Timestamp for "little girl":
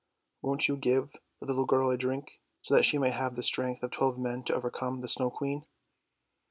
1.45-1.91